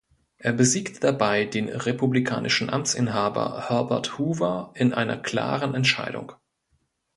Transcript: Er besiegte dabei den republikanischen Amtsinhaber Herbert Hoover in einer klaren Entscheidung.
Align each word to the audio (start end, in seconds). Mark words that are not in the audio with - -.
Er 0.39 0.53
besiegte 0.53 0.99
dabei 0.99 1.45
den 1.45 1.69
republikanischen 1.69 2.71
Amtsinhaber 2.71 3.69
Herbert 3.69 4.17
Hoover 4.17 4.71
in 4.73 4.95
einer 4.95 5.15
klaren 5.15 5.75
Entscheidung. 5.75 6.31